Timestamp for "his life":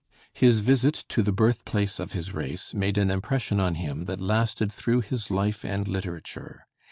5.01-5.63